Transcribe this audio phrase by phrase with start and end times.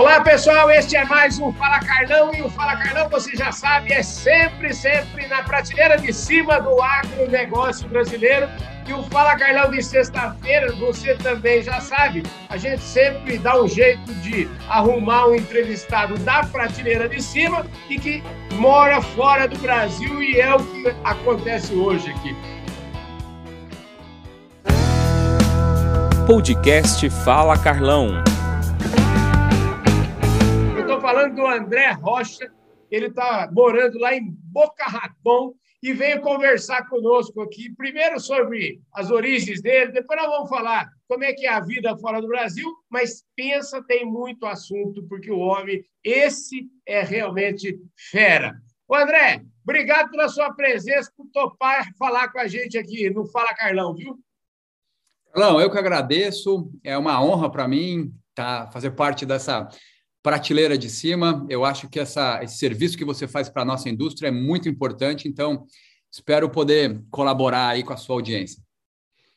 [0.00, 3.92] Olá, pessoal, este é mais um Fala Carlão e o Fala Carlão, você já sabe,
[3.92, 8.48] é sempre, sempre na prateleira de cima do agronegócio brasileiro.
[8.88, 13.68] E o Fala Carlão de sexta-feira, você também já sabe, a gente sempre dá um
[13.68, 18.22] jeito de arrumar um entrevistado da prateleira de cima e que
[18.54, 22.34] mora fora do Brasil e é o que acontece hoje aqui.
[26.26, 28.24] Podcast Fala Carlão
[31.10, 32.52] falando do André Rocha,
[32.88, 35.52] ele está morando lá em Boca Raton
[35.82, 41.24] e veio conversar conosco aqui, primeiro sobre as origens dele, depois nós vamos falar como
[41.24, 45.38] é que é a vida fora do Brasil, mas pensa, tem muito assunto, porque o
[45.38, 47.76] homem, esse é realmente
[48.12, 48.54] fera.
[48.86, 53.52] O André, obrigado pela sua presença, por topar falar com a gente aqui no Fala
[53.54, 54.16] Carlão, viu?
[55.32, 59.68] Carlão, eu que agradeço, é uma honra para mim tá, fazer parte dessa
[60.22, 61.46] prateleira de cima.
[61.48, 64.68] Eu acho que essa, esse serviço que você faz para a nossa indústria é muito
[64.68, 65.64] importante, então
[66.10, 68.62] espero poder colaborar aí com a sua audiência.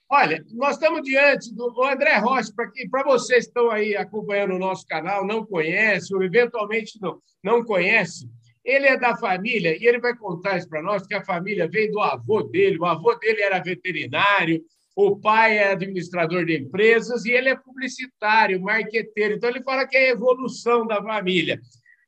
[0.09, 2.52] Olha, nós estamos diante do André Rocha,
[2.91, 7.63] para vocês que estão aí acompanhando o nosso canal, não conhece, ou eventualmente não, não
[7.63, 8.29] conhece,
[8.63, 11.91] ele é da família e ele vai contar isso para nós, que a família veio
[11.91, 14.63] do avô dele, o avô dele era veterinário,
[14.95, 19.35] o pai é administrador de empresas e ele é publicitário, marqueteiro.
[19.35, 21.59] Então, ele fala que é a evolução da família.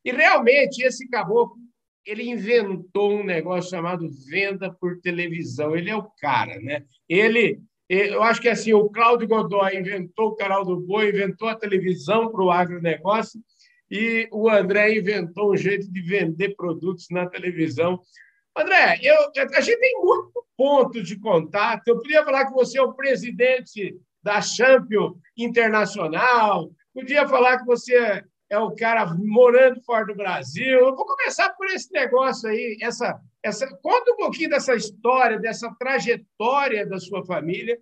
[0.04, 1.58] E, realmente, esse caboclo,
[2.06, 5.76] ele inventou um negócio chamado venda por televisão.
[5.76, 6.84] Ele é o cara, né?
[7.10, 11.56] Ele, eu acho que assim, o Cláudio Godoy inventou o canal do boi, inventou a
[11.56, 13.42] televisão para o agronegócio,
[13.90, 18.00] e o André inventou um jeito de vender produtos na televisão
[18.58, 19.16] André, eu,
[19.54, 21.88] a gente tem muito ponto de contato.
[21.88, 28.24] Eu podia falar que você é o presidente da Champion Internacional, podia falar que você
[28.50, 30.80] é o cara morando fora do Brasil.
[30.80, 35.74] Eu vou começar por esse negócio aí, essa, essa, conta um pouquinho dessa história, dessa
[35.78, 37.78] trajetória da sua família.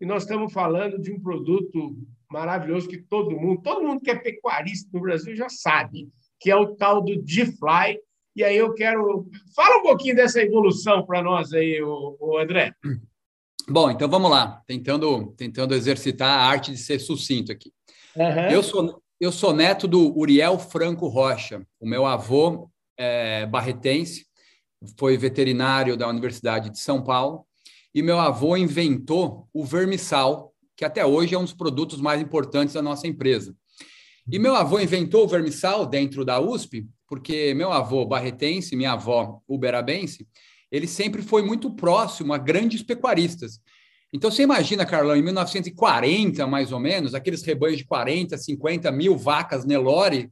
[0.00, 1.96] E nós estamos falando de um produto
[2.30, 6.08] maravilhoso que todo mundo, todo mundo que é pecuarista no Brasil já sabe,
[6.40, 7.98] que é o tal do D-Fly,
[8.36, 9.26] e aí eu quero.
[9.54, 12.74] Fala um pouquinho dessa evolução para nós aí, o, o André.
[13.68, 17.72] Bom, então vamos lá, tentando, tentando exercitar a arte de ser sucinto aqui.
[18.14, 18.50] Uhum.
[18.50, 21.66] Eu, sou, eu sou neto do Uriel Franco Rocha.
[21.80, 24.26] O meu avô é barretense,
[24.98, 27.44] foi veterinário da Universidade de São Paulo,
[27.94, 32.74] e meu avô inventou o vermissal, que até hoje é um dos produtos mais importantes
[32.74, 33.56] da nossa empresa.
[34.30, 39.40] E meu avô inventou o vermissal dentro da USP porque meu avô barretense, minha avó
[39.48, 40.26] uberabense,
[40.70, 43.60] ele sempre foi muito próximo a grandes pecuaristas.
[44.12, 49.16] Então, você imagina, Carlão, em 1940, mais ou menos, aqueles rebanhos de 40, 50 mil
[49.16, 50.30] vacas Nelore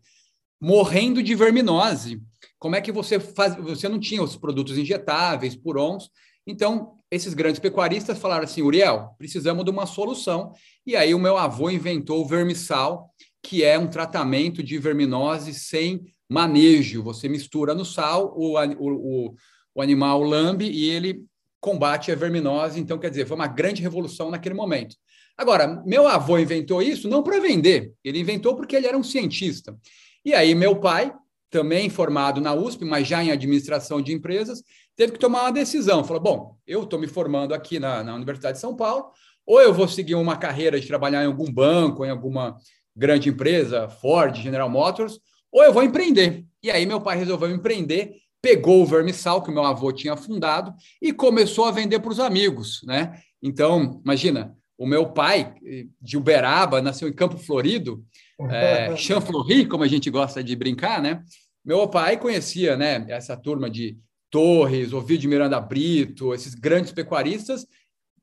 [0.61, 2.23] morrendo de verminose.
[2.59, 3.55] Como é que você faz?
[3.57, 6.09] Você não tinha os produtos injetáveis, purons.
[6.47, 10.53] Então, esses grandes pecuaristas falaram assim: Uriel, precisamos de uma solução.
[10.87, 13.11] E aí, o meu avô inventou o vermissal,
[13.43, 17.03] que é um tratamento de verminose sem manejo.
[17.03, 19.35] Você mistura no sal, o, o,
[19.75, 21.25] o animal lambe e ele
[21.61, 22.79] combate a verminose.
[22.79, 24.97] Então, quer dizer, foi uma grande revolução naquele momento.
[25.37, 29.77] Agora, meu avô inventou isso não para vender, ele inventou porque ele era um cientista.
[30.25, 31.13] E aí, meu pai,
[31.51, 34.63] também formado na USP, mas já em administração de empresas,
[34.97, 36.05] teve que tomar uma decisão.
[36.05, 39.11] Falou: bom, eu estou me formando aqui na, na Universidade de São Paulo,
[39.47, 42.57] ou eu vou seguir uma carreira de trabalhar em algum banco, em alguma
[42.97, 45.21] grande empresa, Ford, General Motors,
[45.55, 46.45] ou eu vou empreender.
[46.61, 51.13] E aí meu pai resolveu empreender, pegou o vermissal que meu avô tinha fundado e
[51.13, 53.21] começou a vender para os amigos, né?
[53.41, 55.55] Então, imagina, o meu pai
[56.01, 58.05] de Uberaba nasceu em Campo Florido,
[58.51, 61.23] é, Chanfleury, como a gente gosta de brincar, né?
[61.65, 63.97] Meu pai conhecia, né, essa turma de
[64.31, 67.65] Torres, Ovidio Miranda Brito, esses grandes pecuaristas,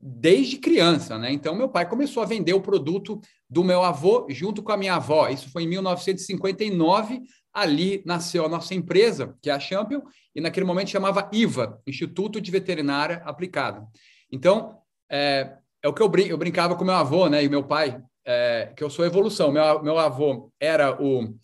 [0.01, 1.31] desde criança, né?
[1.31, 4.95] Então, meu pai começou a vender o produto do meu avô junto com a minha
[4.95, 5.29] avó.
[5.29, 7.21] Isso foi em 1959.
[7.53, 10.01] Ali nasceu a nossa empresa, que é a Champion,
[10.33, 13.85] e naquele momento chamava IVA, Instituto de Veterinária Aplicada.
[14.31, 14.77] Então,
[15.11, 17.43] é, é o que eu, brin eu brincava com meu avô, né?
[17.43, 19.51] E meu pai, é, que eu sou evolução.
[19.51, 21.35] Meu, meu avô era o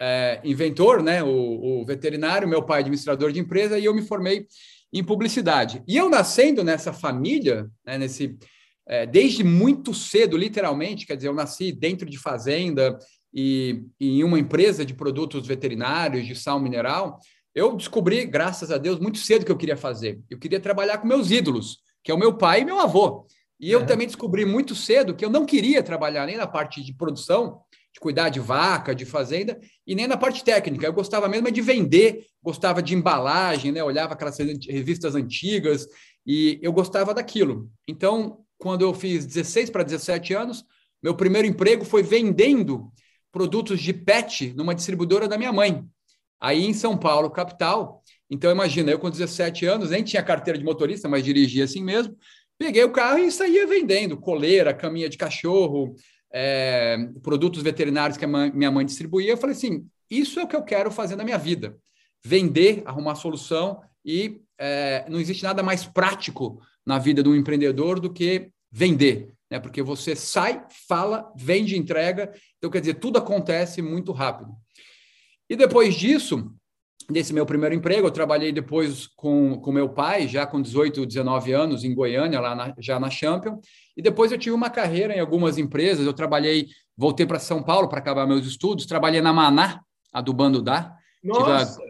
[0.00, 1.22] é, inventor, né?
[1.22, 4.46] O, o veterinário, meu pai administrador de empresa, e eu me formei
[4.94, 5.82] em publicidade.
[5.88, 8.38] E eu nascendo nessa família, né, nesse,
[8.86, 12.96] é, desde muito cedo, literalmente, quer dizer, eu nasci dentro de fazenda
[13.34, 17.18] e, e, em uma empresa de produtos veterinários, de sal mineral,
[17.52, 20.20] eu descobri, graças a Deus, muito cedo que eu queria fazer.
[20.30, 23.26] Eu queria trabalhar com meus ídolos, que é o meu pai e meu avô.
[23.58, 23.84] E eu é.
[23.84, 27.60] também descobri muito cedo que eu não queria trabalhar nem na parte de produção,
[27.94, 30.84] de cuidar de vaca, de fazenda, e nem na parte técnica.
[30.84, 33.84] Eu gostava mesmo de vender, gostava de embalagem, né?
[33.84, 35.86] olhava aquelas revistas antigas
[36.26, 37.70] e eu gostava daquilo.
[37.86, 40.64] Então, quando eu fiz 16 para 17 anos,
[41.00, 42.90] meu primeiro emprego foi vendendo
[43.30, 45.84] produtos de pet numa distribuidora da minha mãe,
[46.40, 48.02] aí em São Paulo, capital.
[48.28, 52.16] Então, imagina, eu com 17 anos, nem tinha carteira de motorista, mas dirigia assim mesmo.
[52.58, 55.94] Peguei o carro e saía vendendo coleira, caminha de cachorro,
[56.36, 59.30] é, produtos veterinários que a minha mãe distribuía.
[59.30, 61.76] Eu falei assim: isso é o que eu quero fazer na minha vida.
[62.24, 68.00] Vender, arrumar solução e é, não existe nada mais prático na vida de um empreendedor
[68.00, 69.60] do que vender, né?
[69.60, 72.32] Porque você sai, fala, vende, entrega.
[72.58, 74.52] Então, quer dizer, tudo acontece muito rápido.
[75.48, 76.52] E depois disso,
[77.10, 81.52] nesse meu primeiro emprego, eu trabalhei depois com, com meu pai, já com 18, 19
[81.52, 83.58] anos, em Goiânia, lá na, já na Champion.
[83.96, 86.06] E depois eu tive uma carreira em algumas empresas.
[86.06, 89.80] Eu trabalhei, voltei para São Paulo para acabar meus estudos, trabalhei na Maná,
[90.12, 90.94] adubando da.
[91.22, 91.80] Nossa!
[91.80, 91.84] A,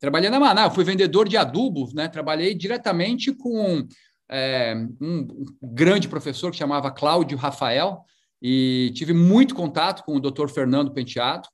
[0.00, 2.08] trabalhei na Maná, fui vendedor de adubos, né?
[2.08, 3.86] Trabalhei diretamente com
[4.30, 5.26] é, um,
[5.62, 8.04] um grande professor que chamava Cláudio Rafael,
[8.40, 10.48] e tive muito contato com o Dr.
[10.48, 11.48] Fernando Penteado.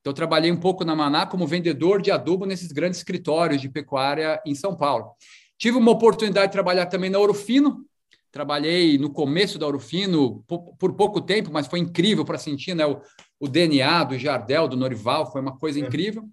[0.00, 4.40] Então, trabalhei um pouco na Maná como vendedor de adubo nesses grandes escritórios de pecuária
[4.46, 5.12] em São Paulo.
[5.58, 7.84] Tive uma oportunidade de trabalhar também na Orofino.
[8.30, 13.00] Trabalhei no começo da Orofino por, pouco tempo, mas foi incrível para sentir né, o,
[13.40, 15.82] o, DNA do Jardel, do Norival, foi uma coisa é.
[15.82, 16.28] incrível.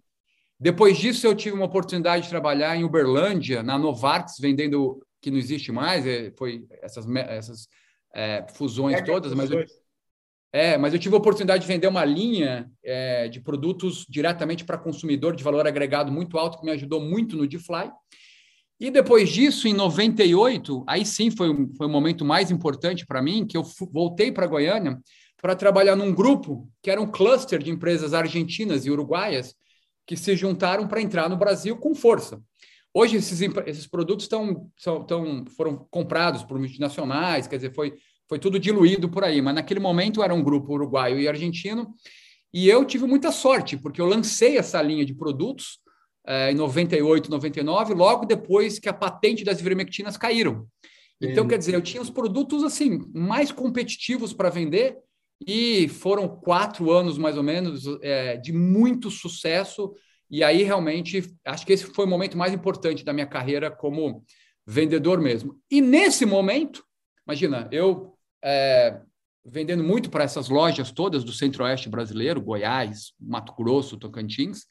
[0.60, 5.38] Depois disso, eu tive uma oportunidade de trabalhar em Uberlândia, na Novartis, vendendo, que não
[5.38, 7.68] existe mais, é, foi essas, essas
[8.14, 9.66] é, fusões todas, mas eu,
[10.56, 14.78] é, mas eu tive a oportunidade de vender uma linha é, de produtos diretamente para
[14.78, 17.92] consumidor de valor agregado muito alto, que me ajudou muito no DeFly.
[18.80, 23.46] E depois disso, em 98, aí sim foi, foi o momento mais importante para mim,
[23.46, 24.98] que eu voltei para Goiânia
[25.42, 29.54] para trabalhar num grupo que era um cluster de empresas argentinas e uruguaias
[30.08, 32.42] que se juntaram para entrar no Brasil com força.
[32.94, 35.06] Hoje, esses, esses produtos estão, são,
[35.58, 37.96] foram comprados por multinacionais, quer dizer, foi
[38.28, 39.42] foi tudo diluído por aí.
[39.42, 41.94] Mas naquele momento era um grupo uruguaio e argentino,
[42.54, 45.80] e eu tive muita sorte, porque eu lancei essa linha de produtos
[46.26, 50.68] eh, em 98, 99, logo depois que a patente das ivermectinas caíram.
[51.22, 54.98] Então, quer dizer, eu tinha os produtos assim mais competitivos para vender
[55.46, 59.94] e foram quatro anos mais ou menos é, de muito sucesso.
[60.30, 64.24] E aí realmente acho que esse foi o momento mais importante da minha carreira como
[64.66, 65.60] vendedor mesmo.
[65.70, 66.84] E nesse momento,
[67.26, 68.15] imagina, eu
[68.46, 69.02] é,
[69.44, 74.66] vendendo muito para essas lojas todas do centro-oeste brasileiro, Goiás, Mato Grosso, Tocantins.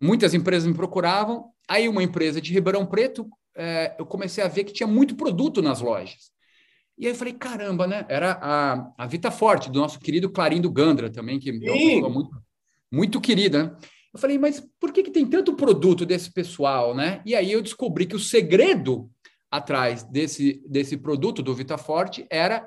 [0.00, 1.50] Muitas empresas me procuravam.
[1.68, 5.62] Aí uma empresa de Ribeirão Preto, é, eu comecei a ver que tinha muito produto
[5.62, 6.30] nas lojas.
[6.98, 8.04] E aí eu falei, caramba, né?
[8.08, 12.10] Era a, a Vita Forte, do nosso querido Clarindo Gandra também, que é uma pessoa
[12.10, 12.30] muito,
[12.90, 13.76] muito querida, né?
[14.12, 17.20] Eu falei, mas por que, que tem tanto produto desse pessoal, né?
[17.26, 19.10] E aí eu descobri que o segredo
[19.50, 22.66] atrás desse, desse produto do Vita Forte era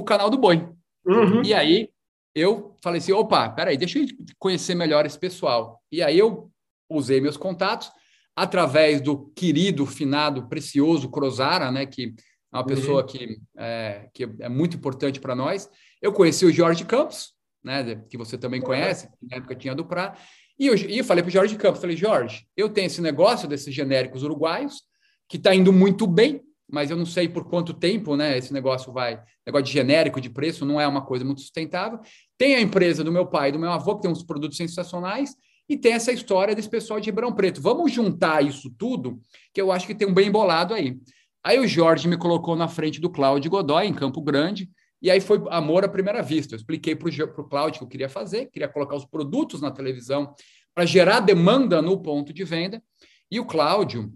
[0.00, 0.68] o canal do Boi.
[1.06, 1.42] Uhum.
[1.42, 1.90] E aí
[2.34, 4.06] eu falei assim: opa, peraí, deixa eu
[4.38, 5.80] conhecer melhor esse pessoal.
[5.90, 6.50] E aí eu
[6.88, 7.90] usei meus contatos
[8.34, 12.14] através do querido, finado, precioso Crozara, né, que
[12.52, 13.06] é uma pessoa uhum.
[13.06, 15.68] que, é, que é muito importante para nós.
[16.00, 17.32] Eu conheci o Jorge Campos,
[17.62, 20.16] né, que você também conhece, que na época tinha do Pra,
[20.58, 23.48] e eu, e eu falei para o Jorge Campos, falei, Jorge, eu tenho esse negócio
[23.48, 24.82] desses genéricos uruguaios,
[25.26, 28.92] que está indo muito bem, mas eu não sei por quanto tempo né, esse negócio
[28.92, 29.20] vai.
[29.46, 32.00] Negócio de genérico, de preço, não é uma coisa muito sustentável.
[32.38, 35.34] Tem a empresa do meu pai e do meu avô, que tem uns produtos sensacionais,
[35.68, 37.60] e tem essa história desse pessoal de Ribeirão Preto.
[37.60, 39.20] Vamos juntar isso tudo,
[39.54, 40.98] que eu acho que tem um bem bolado aí.
[41.42, 44.68] Aí o Jorge me colocou na frente do Cláudio Godoy, em Campo Grande,
[45.00, 46.54] e aí foi amor à primeira vista.
[46.54, 50.34] Eu expliquei para o Cláudio que eu queria fazer, queria colocar os produtos na televisão
[50.74, 52.82] para gerar demanda no ponto de venda.
[53.30, 54.12] E o Cláudio,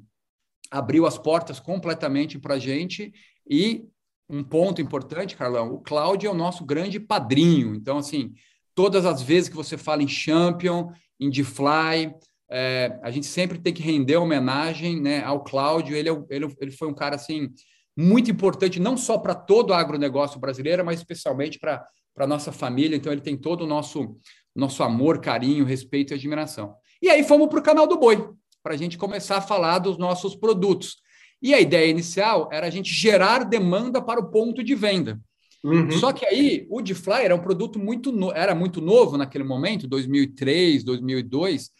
[0.74, 3.14] abriu as portas completamente para a gente
[3.48, 3.84] e
[4.28, 7.76] um ponto importante, Carlão, o Cláudio é o nosso grande padrinho.
[7.76, 8.32] Então, assim,
[8.74, 10.90] todas as vezes que você fala em Champion,
[11.20, 12.12] em DeFly,
[12.50, 15.94] é, a gente sempre tem que render homenagem né, ao Cláudio.
[15.94, 17.50] Ele, é, ele, ele foi um cara, assim,
[17.96, 22.96] muito importante, não só para todo o agronegócio brasileiro, mas especialmente para a nossa família.
[22.96, 24.16] Então, ele tem todo o nosso,
[24.56, 26.74] nosso amor, carinho, respeito e admiração.
[27.00, 29.98] E aí fomos para o canal do Boi para a gente começar a falar dos
[29.98, 30.96] nossos produtos.
[31.42, 35.20] E a ideia inicial era a gente gerar demanda para o ponto de venda.
[35.62, 35.90] Uhum.
[35.92, 38.32] Só que aí o DeFly era um produto muito no...
[38.32, 41.70] era muito novo naquele momento, 2003, 2002.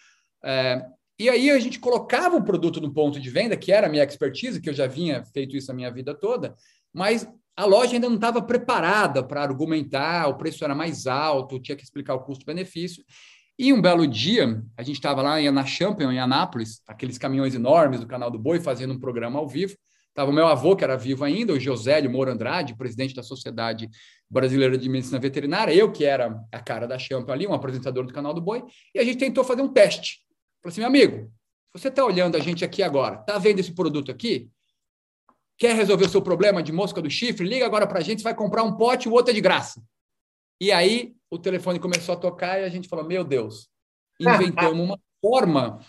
[0.44, 0.84] É...
[1.18, 4.04] E aí a gente colocava o produto no ponto de venda, que era a minha
[4.04, 6.54] expertise, que eu já vinha feito isso a minha vida toda,
[6.92, 7.26] mas
[7.56, 11.84] a loja ainda não estava preparada para argumentar, o preço era mais alto, tinha que
[11.84, 13.04] explicar o custo-benefício.
[13.56, 18.00] E um belo dia, a gente estava lá na Champion, em Anápolis, aqueles caminhões enormes
[18.00, 19.76] do canal do Boi, fazendo um programa ao vivo.
[20.08, 23.88] Estava o meu avô, que era vivo ainda, o Josélio Moura Andrade, presidente da Sociedade
[24.30, 28.12] Brasileira de Medicina Veterinária, eu que era a cara da Champion ali, um apresentador do
[28.12, 30.20] canal do Boi, e a gente tentou fazer um teste.
[30.62, 31.32] Falei assim, meu amigo,
[31.72, 34.48] você está olhando a gente aqui agora, está vendo esse produto aqui?
[35.58, 37.46] Quer resolver o seu problema de mosca do chifre?
[37.46, 39.82] Liga agora para a gente, você vai comprar um pote, o outro é de graça.
[40.60, 43.68] E aí o telefone começou a tocar e a gente falou: Meu Deus,
[44.20, 45.80] inventamos uma forma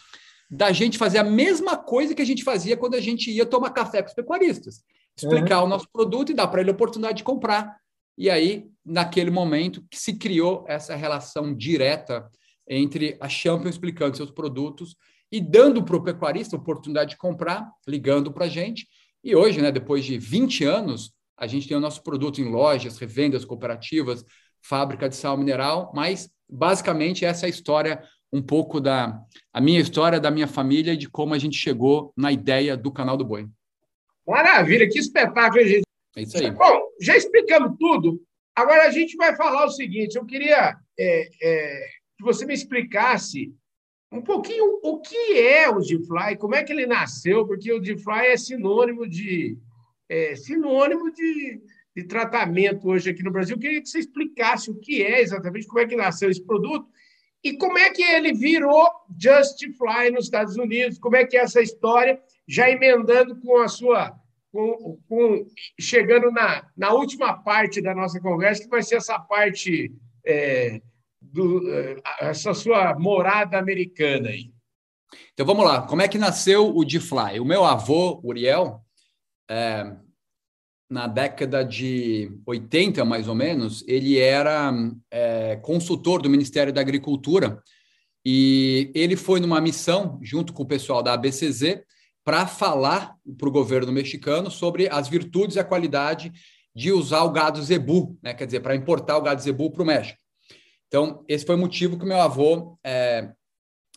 [0.50, 3.72] da gente fazer a mesma coisa que a gente fazia quando a gente ia tomar
[3.72, 4.84] café com os pecuaristas.
[5.18, 5.66] Explicar uhum.
[5.66, 7.78] o nosso produto e dar para ele a oportunidade de comprar.
[8.18, 12.30] E aí, naquele momento, que se criou essa relação direta
[12.68, 14.96] entre a Champion explicando seus produtos
[15.32, 18.88] e dando para o pecuarista a oportunidade de comprar, ligando para a gente.
[19.24, 22.98] E hoje, né, depois de 20 anos, a gente tem o nosso produto em lojas,
[22.98, 24.24] revendas cooperativas,
[24.68, 28.04] fábrica de sal mineral, mas basicamente essa é a história
[28.34, 29.20] um pouco da
[29.54, 32.92] a minha história da minha família e de como a gente chegou na ideia do
[32.92, 33.48] canal do Boi.
[34.28, 35.86] Maravilha, que espetáculo, gente.
[36.16, 36.52] É isso aí.
[36.52, 38.22] Bom, já explicamos tudo.
[38.56, 43.54] Agora a gente vai falar o seguinte: eu queria é, é, que você me explicasse
[44.12, 48.28] um pouquinho o que é o DeFly, como é que ele nasceu, porque o DeFly
[48.28, 49.58] é sinônimo de
[50.10, 51.62] é, sinônimo de,
[51.96, 53.56] de tratamento hoje aqui no Brasil.
[53.56, 56.88] Eu queria que você explicasse o que é exatamente, como é que nasceu esse produto
[57.44, 58.88] e como é que ele virou
[59.18, 64.20] Justify nos Estados Unidos, como é que é essa história, já emendando com a sua.
[64.52, 65.46] Com, com,
[65.78, 69.94] chegando na, na última parte da nossa conversa, que vai ser essa parte
[70.26, 70.82] é,
[71.22, 74.50] do, é, essa sua morada americana aí.
[75.34, 77.42] Então vamos lá, como é que nasceu o DeFly?
[77.42, 78.80] O meu avô, Uriel,
[79.50, 79.94] é,
[80.90, 84.72] na década de 80, mais ou menos, ele era
[85.10, 87.62] é, consultor do Ministério da Agricultura
[88.24, 91.82] e ele foi numa missão, junto com o pessoal da ABCZ,
[92.24, 96.32] para falar para o governo mexicano sobre as virtudes e a qualidade
[96.76, 98.34] de usar o gado zebu, né?
[98.34, 100.20] quer dizer, para importar o gado zebu para o México.
[100.88, 103.32] Então, esse foi o motivo que meu avô é,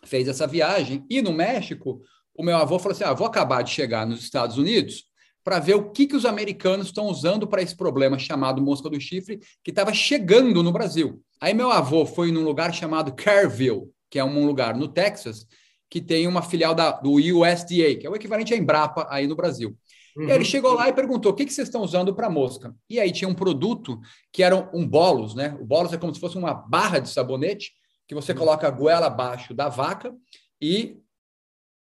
[0.04, 1.04] fez essa viagem.
[1.08, 2.02] E no México,
[2.34, 5.07] o meu avô falou assim: ah, vou acabar de chegar nos Estados Unidos
[5.48, 9.00] para ver o que, que os americanos estão usando para esse problema chamado mosca do
[9.00, 11.22] chifre, que estava chegando no Brasil.
[11.40, 15.46] Aí meu avô foi num lugar chamado Carville, que é um lugar no Texas,
[15.88, 19.34] que tem uma filial da, do USDA, que é o equivalente à Embrapa aí no
[19.34, 19.74] Brasil.
[20.14, 20.28] Uhum.
[20.28, 22.74] E ele chegou lá e perguntou: o que, que vocês estão usando para mosca?
[22.86, 23.98] E aí tinha um produto
[24.30, 25.56] que era um bolos, né?
[25.58, 27.72] O bolos é como se fosse uma barra de sabonete
[28.06, 28.38] que você uhum.
[28.38, 30.14] coloca a goela abaixo da vaca
[30.60, 30.98] e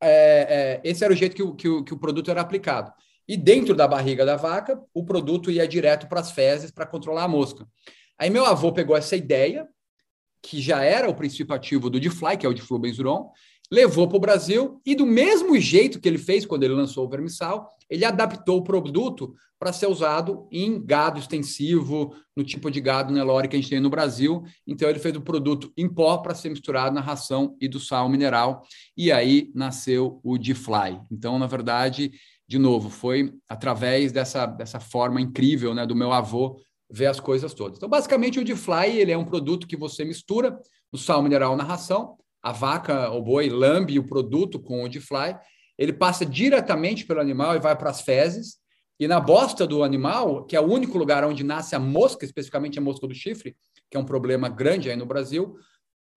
[0.01, 2.91] é, é, esse era o jeito que o, que o, que o produto era aplicado.
[3.27, 7.23] E dentro da barriga da vaca, o produto ia direto para as fezes para controlar
[7.23, 7.67] a mosca.
[8.19, 9.67] Aí meu avô pegou essa ideia,
[10.41, 13.31] que já era o princípio ativo do Difly, que é o diflubenzuron,
[13.71, 17.09] levou para o Brasil e do mesmo jeito que ele fez quando ele lançou o
[17.09, 23.13] vermissal, ele adaptou o produto para ser usado em gado extensivo, no tipo de gado
[23.13, 24.43] Nelore que a gente tem no Brasil.
[24.65, 28.09] Então ele fez o produto em pó para ser misturado na ração e do sal
[28.09, 28.63] mineral.
[28.97, 30.99] E aí nasceu o Difly.
[31.11, 32.11] Então, na verdade,
[32.51, 37.53] de novo, foi através dessa, dessa forma incrível né, do meu avô ver as coisas
[37.53, 37.77] todas.
[37.77, 40.59] Então, basicamente, o Difly ele é um produto que você mistura
[40.91, 45.37] o sal mineral na ração, a vaca, o boi, lambe o produto com o Difly,
[45.77, 48.57] ele passa diretamente pelo animal e vai para as fezes,
[48.99, 52.77] e na bosta do animal, que é o único lugar onde nasce a mosca, especificamente
[52.77, 53.55] a mosca do chifre,
[53.89, 55.55] que é um problema grande aí no Brasil,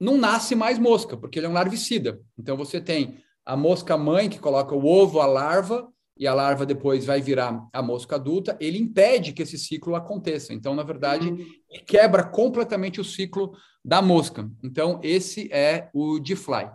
[0.01, 2.21] não nasce mais mosca, porque ele é um larvicida.
[2.37, 6.65] Então, você tem a mosca mãe que coloca o ovo, a larva, e a larva
[6.65, 10.53] depois vai virar a mosca adulta, ele impede que esse ciclo aconteça.
[10.53, 11.47] Então, na verdade, uhum.
[11.87, 14.49] quebra completamente o ciclo da mosca.
[14.63, 16.71] Então, esse é o D-Fly.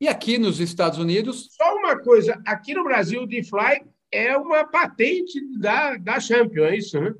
[0.00, 1.48] E aqui nos Estados Unidos.
[1.52, 3.82] Só uma coisa: aqui no Brasil, o D-Fly
[4.12, 7.14] é uma patente da, da Champion, é isso, né?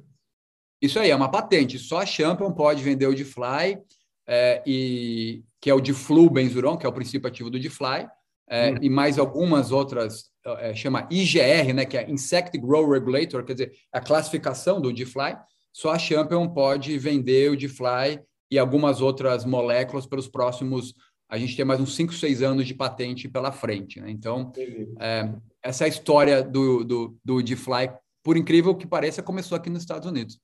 [0.83, 1.79] Isso aí, é uma patente.
[1.79, 3.79] Só a Champion pode vender o D-Fly,
[4.27, 8.09] é, e, que é o Diflu benzuron, que é o princípio ativo do D-Fly,
[8.50, 8.78] é, uhum.
[8.83, 10.25] e mais algumas outras
[10.59, 15.37] é, chama IGR, né, que é Insect Grow Regulator, quer dizer, a classificação do DFly,
[15.73, 20.95] só a Champion pode vender o DFly e algumas outras moléculas pelos próximos,
[21.28, 24.00] a gente tem mais uns 5, 6 anos de patente pela frente.
[24.00, 24.11] Né?
[24.11, 24.52] Então,
[24.99, 27.92] é, essa é a história do, do, do DFly,
[28.25, 30.40] por incrível que pareça, começou aqui nos Estados Unidos.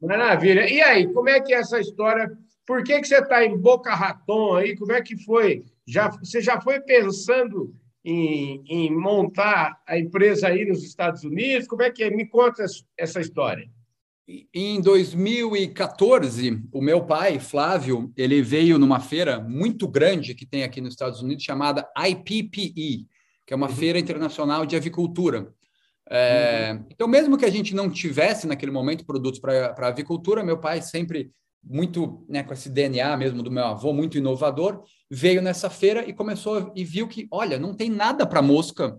[0.00, 0.70] Maravilha.
[0.72, 2.30] E aí, como é que é essa história?
[2.66, 4.76] Por que, que você está em Boca Raton aí?
[4.76, 5.64] Como é que foi?
[5.86, 7.74] Já, você já foi pensando
[8.04, 11.68] em, em, montar a empresa aí nos Estados Unidos?
[11.68, 12.10] Como é que é?
[12.10, 12.64] Me conta
[12.98, 13.68] essa história.
[14.52, 20.80] em 2014, o meu pai, Flávio, ele veio numa feira muito grande que tem aqui
[20.80, 23.06] nos Estados Unidos, chamada IPPE,
[23.46, 23.76] que é uma uhum.
[23.76, 25.52] feira internacional de avicultura.
[26.08, 26.86] É, uhum.
[26.90, 31.30] Então, mesmo que a gente não tivesse naquele momento produtos para avicultura, meu pai sempre
[31.68, 36.12] muito né, com esse DNA mesmo do meu avô, muito inovador, veio nessa feira e
[36.12, 38.98] começou e viu que, olha, não tem nada para mosca,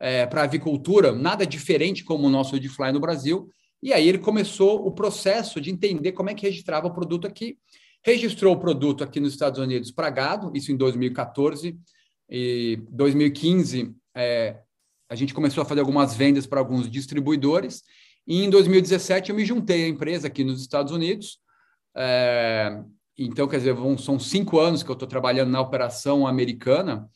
[0.00, 3.48] é, para avicultura, nada diferente como o nosso Edifly no Brasil.
[3.82, 7.56] E aí ele começou o processo de entender como é que registrava o produto aqui.
[8.04, 11.78] Registrou o produto aqui nos Estados Unidos para gado, isso em 2014.
[12.28, 14.56] E 2015 é,
[15.08, 17.82] a gente começou a fazer algumas vendas para alguns distribuidores.
[18.26, 21.38] E em 2017 eu me juntei à empresa aqui nos Estados Unidos.
[21.98, 22.80] É,
[23.18, 27.08] então, quer dizer, vão, são cinco anos que eu estou trabalhando na operação americana.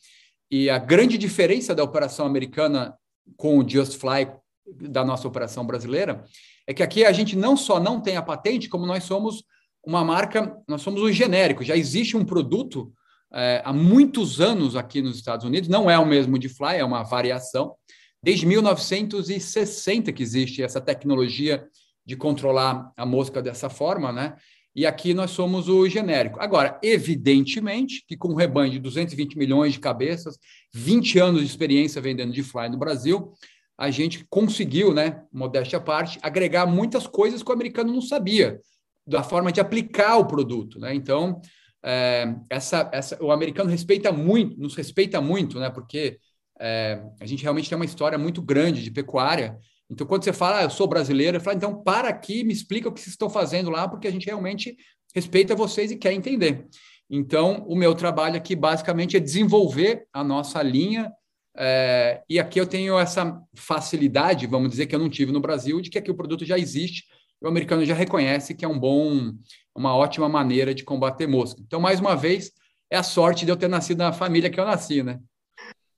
[0.51, 2.93] E a grande diferença da operação americana
[3.37, 4.29] com o Just Fly
[4.65, 6.25] da nossa operação brasileira
[6.67, 9.43] é que aqui a gente não só não tem a patente, como nós somos
[9.85, 11.63] uma marca, nós somos um genérico.
[11.63, 12.93] Já existe um produto
[13.33, 16.85] é, há muitos anos aqui nos Estados Unidos, não é o mesmo de Fly, é
[16.85, 17.75] uma variação.
[18.21, 21.67] Desde 1960 que existe essa tecnologia
[22.05, 24.35] de controlar a mosca dessa forma, né?
[24.75, 26.39] E aqui nós somos o genérico.
[26.39, 30.37] Agora, evidentemente que com um rebanho de 220 milhões de cabeças,
[30.73, 33.33] 20 anos de experiência vendendo de fly no Brasil,
[33.77, 38.59] a gente conseguiu, né, modéstia à parte, agregar muitas coisas que o americano não sabia,
[39.05, 40.95] da forma de aplicar o produto, né?
[40.95, 41.41] Então,
[41.83, 45.69] é, essa, essa, o americano respeita muito, nos respeita muito, né?
[45.69, 46.17] Porque
[46.59, 49.57] é, a gente realmente tem uma história muito grande de pecuária.
[49.89, 52.89] Então, quando você fala, ah, eu sou brasileiro, eu falo, então para aqui, me explica
[52.89, 54.75] o que vocês estão fazendo lá, porque a gente realmente
[55.13, 56.67] respeita vocês e quer entender.
[57.09, 61.11] Então, o meu trabalho aqui basicamente é desenvolver a nossa linha
[61.55, 65.79] é, e aqui eu tenho essa facilidade, vamos dizer, que eu não tive no Brasil,
[65.81, 67.03] de que aqui o produto já existe,
[67.41, 69.31] o americano já reconhece que é um bom,
[69.75, 71.61] uma ótima maneira de combater mosca.
[71.61, 72.51] Então, mais uma vez,
[72.89, 75.19] é a sorte de eu ter nascido na família que eu nasci, né?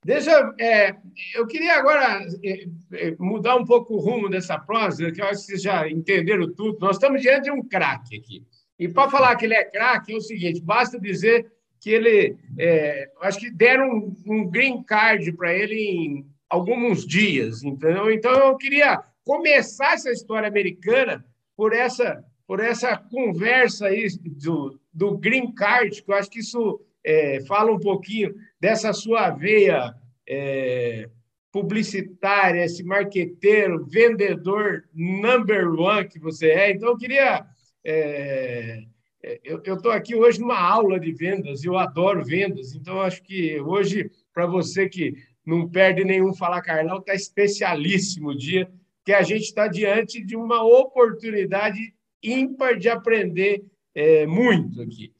[0.06, 0.96] Deixa, é,
[1.34, 5.40] eu queria agora é, é, mudar um pouco o rumo dessa prosa, que eu acho
[5.40, 6.78] que vocês já entenderam tudo.
[6.80, 8.46] Nós estamos diante de um craque aqui.
[8.78, 13.10] E para falar que ele é craque, é o seguinte: basta dizer que ele, é,
[13.22, 18.12] acho que deram um, um green card para ele em alguns dias, entendeu?
[18.12, 21.26] Então eu queria começar essa história americana
[21.58, 26.80] por essa por essa conversa aí do, do green card, que eu acho que isso
[27.06, 29.94] é, fala um pouquinho dessa sua veia
[30.28, 31.08] é,
[31.52, 36.72] publicitária, esse marqueteiro, vendedor number one que você é.
[36.72, 37.46] Então eu queria
[37.84, 38.84] é,
[39.26, 43.60] é, eu estou aqui hoje numa aula de vendas, eu adoro vendas, então acho que
[43.60, 48.70] hoje, para você que não perde nenhum Fala Carlão, está especialíssimo o dia,
[49.04, 51.80] que a gente está diante de uma oportunidade
[52.22, 53.64] ímpar de aprender
[53.96, 55.12] é, muito aqui.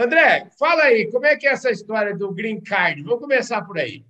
[0.00, 3.02] André, fala aí, como é que é essa história do Green Card?
[3.02, 4.04] Vamos começar por aí.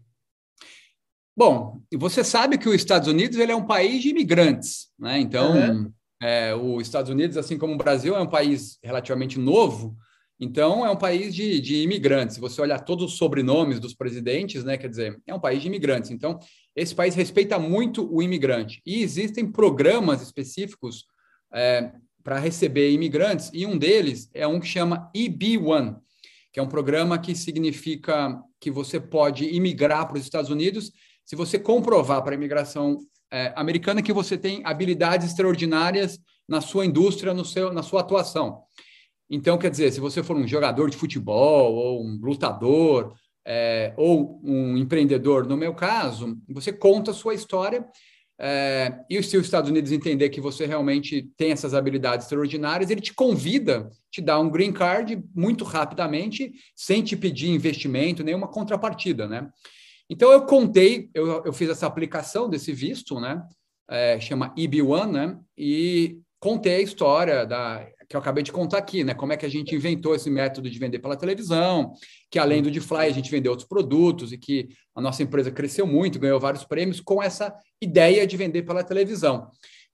[1.37, 5.19] Bom, você sabe que os Estados Unidos ele é um país de imigrantes, né?
[5.19, 5.93] Então, uhum.
[6.23, 9.97] É, os Estados Unidos, assim como o Brasil, é um país relativamente novo,
[10.39, 12.35] então é um país de, de imigrantes.
[12.35, 15.69] Se você olhar todos os sobrenomes dos presidentes, né, quer dizer, é um país de
[15.69, 16.11] imigrantes.
[16.11, 16.39] Então,
[16.77, 18.83] esse país respeita muito o imigrante.
[18.85, 21.07] E existem programas específicos
[21.53, 21.91] é,
[22.23, 25.97] para receber imigrantes, e um deles é um que chama EB1,
[26.53, 30.93] que é um programa que significa que você pode imigrar para os Estados Unidos
[31.25, 32.99] se você comprovar para a imigração
[33.31, 38.65] é, americana que você tem habilidades extraordinárias na sua indústria, no seu, na sua atuação.
[39.31, 43.15] Então, quer dizer, se você for um jogador de futebol, ou um lutador,
[43.47, 47.87] é, ou um empreendedor, no meu caso, você conta a sua história.
[48.43, 53.03] É, e se os Estados Unidos entender que você realmente tem essas habilidades extraordinárias, ele
[53.03, 59.29] te convida, te dá um green card muito rapidamente, sem te pedir investimento, nenhuma contrapartida,
[59.29, 59.51] né?
[60.09, 63.43] Então, eu contei, eu, eu fiz essa aplicação desse visto, né?
[63.89, 65.39] É, chama EB1, né?
[65.57, 69.15] E contei a história da que eu acabei de contar aqui, né?
[69.15, 71.93] Como é que a gente inventou esse método de vender pela televisão,
[72.29, 75.87] que além do DeFly a gente vendeu outros produtos e que a nossa empresa cresceu
[75.87, 79.49] muito, ganhou vários prêmios com essa ideia de vender pela televisão.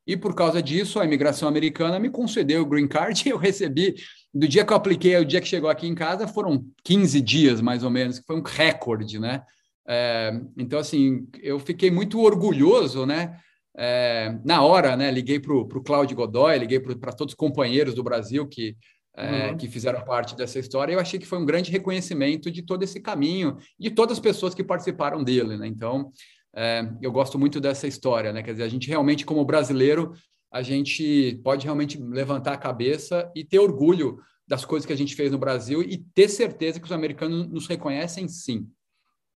[0.06, 3.94] E por causa disso, a imigração americana me concedeu o green card e eu recebi,
[4.32, 7.60] do dia que eu apliquei ao dia que chegou aqui em casa, foram 15 dias
[7.60, 9.42] mais ou menos, que foi um recorde, né?
[9.86, 13.38] É, então, assim, eu fiquei muito orgulhoso, né?
[13.78, 15.10] É, na hora, né?
[15.10, 18.76] Liguei para o Cláudio Godoy, liguei para todos os companheiros do Brasil que,
[19.14, 19.56] é, uhum.
[19.56, 20.92] que fizeram parte dessa história.
[20.92, 24.54] Eu achei que foi um grande reconhecimento de todo esse caminho, de todas as pessoas
[24.54, 25.66] que participaram dele, né?
[25.66, 26.10] Então,
[26.54, 28.42] é, eu gosto muito dessa história, né?
[28.42, 30.12] Quer dizer, a gente realmente, como brasileiro,
[30.50, 35.14] a gente pode realmente levantar a cabeça e ter orgulho das coisas que a gente
[35.14, 38.66] fez no Brasil e ter certeza que os americanos nos reconhecem sim.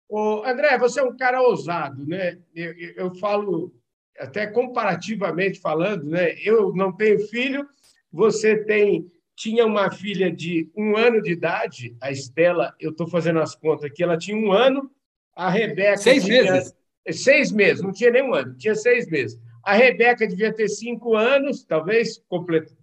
[0.08, 2.38] Ô, André, você é um cara ousado, né?
[2.54, 3.72] Eu, eu, falo,
[4.18, 6.34] até comparativamente falando, né?
[6.42, 7.66] Eu não tenho filho,
[8.12, 13.38] você tem tinha uma filha de um ano de idade, a Estela, eu estou fazendo
[13.38, 14.90] as contas aqui, ela tinha um ano,
[15.34, 15.98] a Rebeca.
[15.98, 16.74] Seis tinha, meses?
[17.10, 19.38] Seis meses, não tinha nem um ano, tinha seis meses.
[19.62, 22.22] A Rebeca devia ter cinco anos, talvez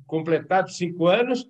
[0.05, 1.49] completado cinco anos,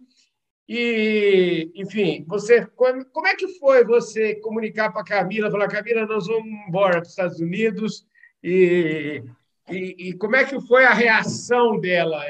[0.68, 6.28] e, enfim, você como é que foi você comunicar para a Camila, falar, Camila, nós
[6.28, 8.08] vamos embora para os Estados Unidos
[8.42, 9.22] e,
[9.70, 12.22] e, e, como é que foi a reação dela?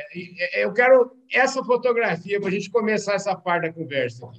[0.54, 4.30] Eu quero essa fotografia para a gente começar essa parte da conversa.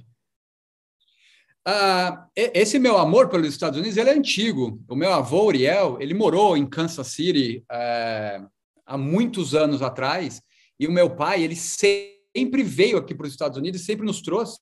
[1.67, 4.79] Ah, esse meu amor pelos Estados Unidos ele é antigo.
[4.87, 8.41] O meu avô, Uriel, ele morou em Kansas City é,
[8.85, 10.41] há muitos anos atrás
[10.79, 14.59] e o meu pai, ele sempre veio aqui para os Estados Unidos sempre nos trouxe,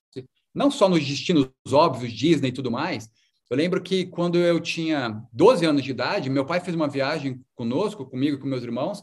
[0.54, 3.08] não só nos destinos óbvios, Disney e tudo mais.
[3.50, 7.40] Eu lembro que quando eu tinha 12 anos de idade, meu pai fez uma viagem
[7.54, 9.02] conosco, comigo e com meus irmãos.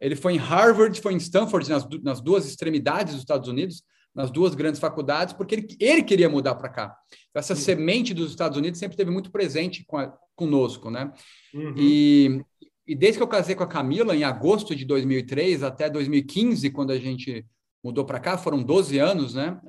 [0.00, 4.30] Ele foi em Harvard, foi em Stanford, nas, nas duas extremidades dos Estados Unidos, nas
[4.30, 6.96] duas grandes faculdades, porque ele, ele queria mudar para cá.
[7.34, 7.60] Essa uhum.
[7.60, 11.12] semente dos Estados Unidos sempre esteve muito presente com a, conosco, né?
[11.54, 11.74] Uhum.
[11.76, 12.44] E,
[12.86, 16.90] e desde que eu casei com a Camila, em agosto de 2003 até 2015, quando
[16.90, 17.46] a gente
[17.82, 19.60] mudou para cá, foram 12 anos, né?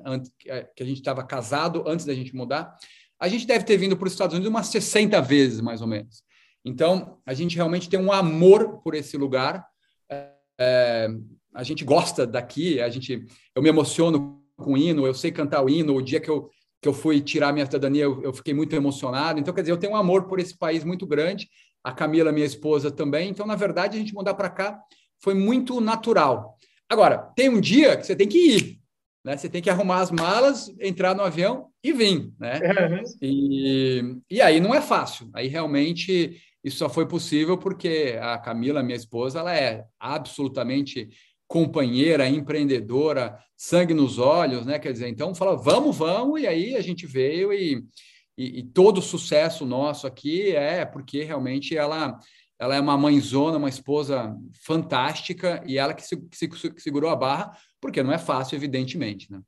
[0.76, 2.76] Que a gente estava casado antes da gente mudar.
[3.18, 6.22] A gente deve ter vindo para os Estados Unidos umas 60 vezes, mais ou menos.
[6.64, 9.66] Então, a gente realmente tem um amor por esse lugar.
[10.10, 11.08] É, é,
[11.54, 15.62] a gente gosta daqui, a gente, eu me emociono com o hino, eu sei cantar
[15.62, 15.94] o hino.
[15.94, 16.50] O dia que eu,
[16.80, 19.38] que eu fui tirar minha cidadania, eu, eu fiquei muito emocionado.
[19.38, 21.48] Então, quer dizer, eu tenho um amor por esse país muito grande.
[21.82, 23.28] A Camila, minha esposa, também.
[23.30, 24.80] Então, na verdade, a gente mudar para cá
[25.20, 26.58] foi muito natural.
[26.88, 28.80] Agora, tem um dia que você tem que ir,
[29.24, 29.36] né?
[29.36, 32.60] Você tem que arrumar as malas, entrar no avião e vir, né?
[32.60, 33.02] Uhum.
[33.22, 35.30] E, e aí não é fácil.
[35.32, 41.08] Aí realmente isso só foi possível porque a Camila, minha esposa, ela é absolutamente
[41.46, 44.78] companheira, empreendedora, sangue nos olhos, né?
[44.78, 47.82] Quer dizer, então fala, vamos, vamos, e aí a gente veio e,
[48.36, 52.18] e, e todo o sucesso nosso aqui é porque realmente ela
[52.58, 54.34] ela é uma mãezona, uma esposa
[54.64, 56.16] fantástica e ela que, se,
[56.48, 57.52] que segurou a barra,
[57.84, 59.42] porque não é fácil, evidentemente, né?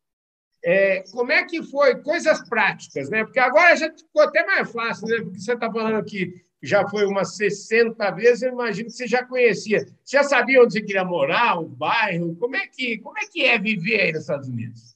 [0.63, 2.03] É, como é que foi?
[2.03, 3.25] Coisas práticas, né?
[3.25, 5.17] Porque agora já ficou até mais fácil, né?
[5.23, 9.25] Porque você está falando que já foi umas 60 vezes, eu imagino que você já
[9.25, 9.87] conhecia.
[10.05, 12.37] Você já sabia onde você queria morar, o bairro?
[12.37, 14.95] Como é que, como é, que é viver aí nos Estados Unidos?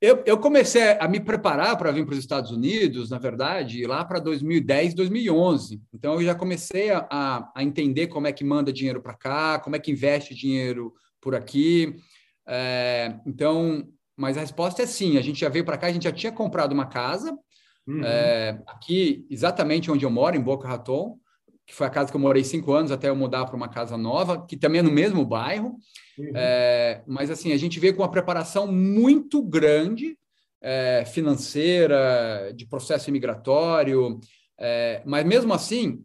[0.00, 4.02] Eu, eu comecei a me preparar para vir para os Estados Unidos, na verdade, lá
[4.06, 5.82] para 2010, 2011.
[5.92, 9.76] Então, eu já comecei a, a entender como é que manda dinheiro para cá, como
[9.76, 11.96] é que investe dinheiro por aqui.
[12.46, 15.16] É, então, mas a resposta é sim.
[15.18, 17.36] A gente já veio para cá, a gente já tinha comprado uma casa,
[17.86, 18.02] uhum.
[18.04, 21.18] é, aqui, exatamente onde eu moro, em Boca Raton
[21.68, 23.94] que foi a casa que eu morei cinco anos até eu mudar para uma casa
[23.94, 25.78] nova, que também é no mesmo bairro.
[26.16, 26.32] Uhum.
[26.34, 30.16] É, mas assim, a gente veio com uma preparação muito grande,
[30.62, 34.18] é, financeira, de processo imigratório,
[34.58, 36.02] é, mas mesmo assim,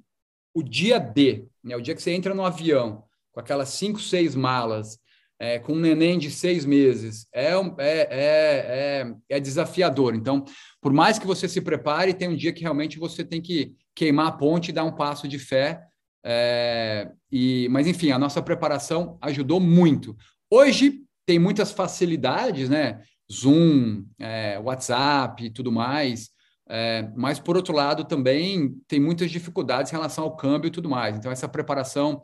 [0.54, 4.36] o dia D, né, o dia que você entra no avião com aquelas cinco, seis
[4.36, 5.00] malas,
[5.40, 10.16] é, com um neném de seis meses, é, é, é, é, desafiador.
[10.16, 10.46] Então,
[10.82, 14.28] por mais que você se prepare, tem um dia que realmente você tem que queimar
[14.28, 15.82] a ponte e dar um passo de fé.
[16.26, 20.16] É, e, mas, enfim, a nossa preparação ajudou muito.
[20.50, 23.02] Hoje tem muitas facilidades, né?
[23.32, 26.30] Zoom, é, WhatsApp e tudo mais.
[26.70, 30.90] É, mas, por outro lado, também tem muitas dificuldades em relação ao câmbio e tudo
[30.90, 31.18] mais.
[31.18, 32.22] Então, essa preparação,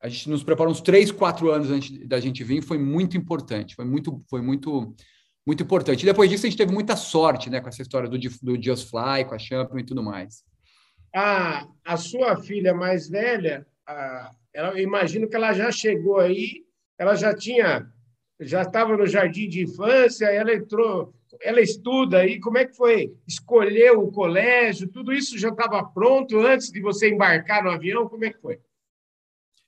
[0.00, 3.74] a gente nos preparou uns três, quatro anos antes da gente vir, foi muito importante,
[3.74, 4.94] foi muito, foi muito,
[5.46, 6.02] muito importante.
[6.02, 8.88] E depois disso, a gente teve muita sorte né, com essa história do, do Just
[8.90, 10.44] Fly, com a Champion e tudo mais
[11.14, 16.64] a, a sua filha mais velha, a, ela, eu imagino que ela já chegou aí,
[16.98, 17.86] ela já tinha,
[18.40, 23.14] já estava no jardim de infância, ela entrou, ela estuda aí, como é que foi?
[23.26, 28.08] Escolheu o colégio, tudo isso já estava pronto antes de você embarcar no avião?
[28.08, 28.60] Como é que foi?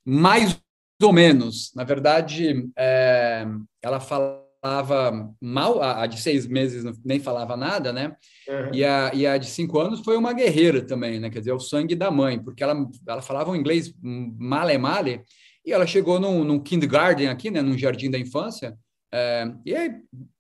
[0.04, 0.60] Mais
[1.02, 1.72] ou menos.
[1.74, 3.46] Na verdade, é,
[3.82, 8.14] ela fala falava mal, a, de seis meses nem falava nada, né?
[8.46, 8.74] Uhum.
[8.74, 11.30] E, a, e a de cinco anos foi uma guerreira também, né?
[11.30, 12.76] Quer dizer, o sangue da mãe, porque ela,
[13.08, 15.22] ela falava um inglês male male,
[15.64, 17.62] e ela chegou num, num kindergarten aqui, né?
[17.62, 18.76] Num jardim da infância,
[19.12, 19.92] é, e aí,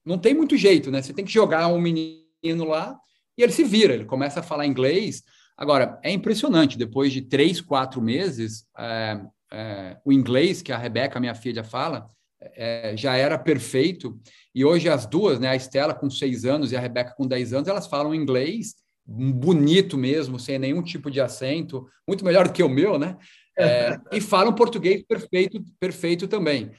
[0.04, 1.00] não tem muito jeito, né?
[1.00, 2.98] Você tem que jogar um menino lá
[3.38, 5.22] e ele se vira, ele começa a falar inglês.
[5.56, 9.20] Agora, é impressionante, depois de três, quatro meses, é,
[9.52, 12.06] é, o inglês, que a Rebeca, minha filha, fala,
[12.40, 14.18] é, já era perfeito.
[14.54, 17.52] E hoje as duas, né, a Estela com seis anos e a Rebeca com dez
[17.52, 18.74] anos, elas falam inglês
[19.06, 23.16] bonito mesmo, sem nenhum tipo de acento, muito melhor do que o meu, né?
[23.58, 26.70] É, e falam português perfeito, perfeito também.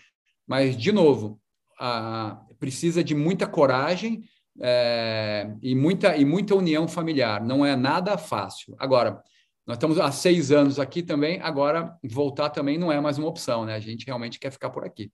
[0.48, 1.40] Mas, de novo,
[1.78, 4.24] a, precisa de muita coragem
[4.62, 7.44] é, e, muita, e muita união familiar.
[7.44, 8.76] Não é nada fácil.
[8.80, 9.22] Agora,
[9.66, 13.66] nós estamos há seis anos aqui também, agora voltar também não é mais uma opção,
[13.66, 13.76] né?
[13.76, 15.12] A gente realmente quer ficar por aqui.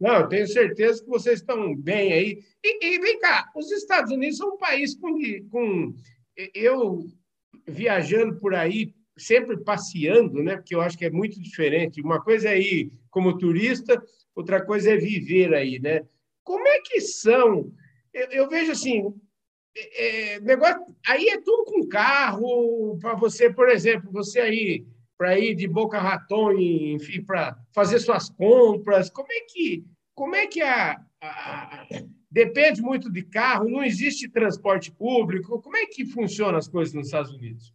[0.00, 2.38] Não, tenho certeza que vocês estão bem aí.
[2.64, 5.12] E, e vem cá, os Estados Unidos são um país com,
[5.50, 5.94] com.
[6.54, 7.04] Eu
[7.66, 10.56] viajando por aí, sempre passeando, né?
[10.56, 12.00] Porque eu acho que é muito diferente.
[12.00, 14.00] Uma coisa é ir como turista,
[14.34, 16.06] outra coisa é viver aí, né?
[16.44, 17.72] Como é que são?
[18.14, 19.12] Eu, eu vejo assim,
[19.76, 24.86] é, é negócio, aí é tudo com carro para você, por exemplo, você aí
[25.18, 29.10] para ir de Boca Raton, enfim, para fazer suas compras.
[29.10, 31.86] Como é que, como é que a, a,
[32.30, 33.68] depende muito de carro?
[33.68, 35.60] Não existe transporte público.
[35.60, 37.74] Como é que funcionam as coisas nos Estados Unidos?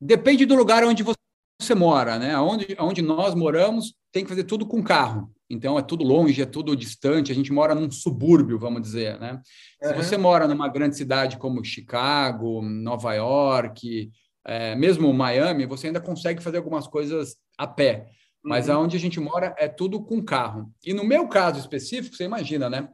[0.00, 2.38] Depende do lugar onde você mora, né?
[2.38, 5.28] Onde, onde nós moramos, tem que fazer tudo com carro.
[5.50, 7.32] Então é tudo longe, é tudo distante.
[7.32, 9.40] A gente mora num subúrbio, vamos dizer, né?
[9.82, 9.88] Uhum.
[9.88, 14.10] Se você mora numa grande cidade como Chicago, Nova York,
[14.46, 18.06] é, mesmo Miami, você ainda consegue fazer algumas coisas a pé.
[18.42, 18.74] Mas uhum.
[18.74, 20.70] aonde a gente mora é tudo com carro.
[20.84, 22.88] E no meu caso específico, você imagina, né?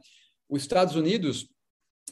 [0.49, 1.49] Os Estados Unidos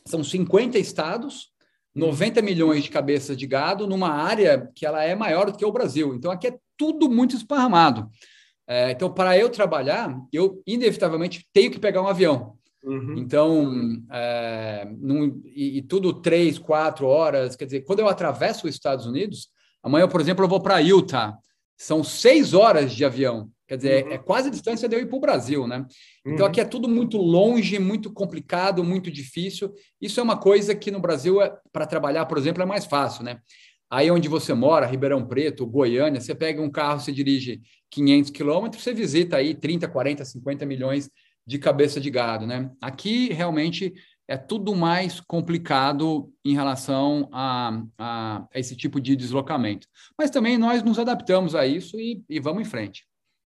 [0.05, 1.51] são 50 estados,
[1.95, 2.45] 90 uhum.
[2.45, 6.13] milhões de cabeças de gado numa área que ela é maior do que o Brasil.
[6.13, 8.09] Então aqui é tudo muito esparramado.
[8.67, 12.57] É, então, para eu trabalhar, eu inevitavelmente tenho que pegar um avião.
[12.83, 13.15] Uhum.
[13.17, 13.73] Então,
[14.11, 17.55] é, num, e, e, tudo três, quatro horas.
[17.55, 19.49] Quer dizer, quando eu atravesso os Estados Unidos,
[19.81, 21.37] amanhã, por exemplo, eu vou para Utah.
[21.77, 23.49] São seis horas de avião.
[23.67, 24.11] Quer dizer, uhum.
[24.11, 25.85] é quase a distância de eu ir para o Brasil, né?
[26.25, 26.51] Então, uhum.
[26.51, 29.73] aqui é tudo muito longe, muito complicado, muito difícil.
[30.01, 33.23] Isso é uma coisa que no Brasil, é, para trabalhar, por exemplo, é mais fácil,
[33.23, 33.39] né?
[33.93, 38.81] Aí onde você mora, Ribeirão Preto, Goiânia, você pega um carro, você dirige 500 quilômetros,
[38.81, 41.11] você visita aí 30, 40, 50 milhões
[41.45, 42.71] de cabeça de gado, né?
[42.81, 43.93] Aqui realmente
[44.27, 49.87] é tudo mais complicado em relação a, a, a esse tipo de deslocamento.
[50.17, 53.05] Mas também nós nos adaptamos a isso e, e vamos em frente.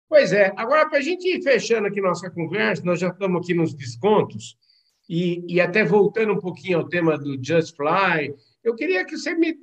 [0.09, 0.53] Pois é.
[0.57, 4.57] Agora, para a gente ir fechando aqui nossa conversa, nós já estamos aqui nos descontos
[5.09, 9.37] e, e até voltando um pouquinho ao tema do Just Fly, eu queria que você
[9.37, 9.57] me,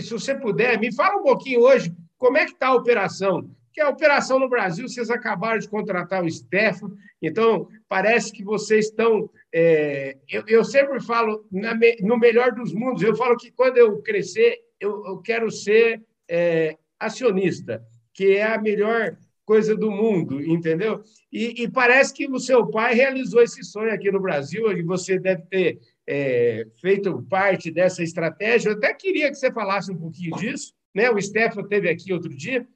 [0.00, 3.80] se você puder, me fala um pouquinho hoje como é que está a operação que
[3.80, 9.30] a operação no Brasil, vocês acabaram de contratar o Stefano, então parece que vocês estão.
[9.52, 14.00] É, eu, eu, sempre falo na, no melhor dos mundos, eu falo que quando eu
[14.02, 21.02] crescer, eu, eu quero ser é, acionista, que é a melhor coisa do mundo, entendeu?
[21.32, 25.18] E, e, parece que o seu pai realizou esse sonho aqui no Brasil, e você
[25.18, 25.80] deve ter
[26.12, 28.70] é, feito parte dessa estratégia.
[28.70, 30.72] Eu até queria que você falasse um pouquinho disso.
[30.92, 31.08] Né?
[31.08, 32.66] O Stefano esteve aqui outro dia,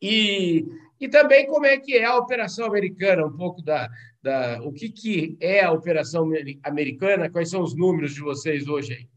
[0.00, 0.64] e,
[1.00, 3.88] e também como é que é a operação americana, um pouco da,
[4.22, 6.30] da o que, que é a operação
[6.62, 9.08] americana, quais são os números de vocês hoje aí?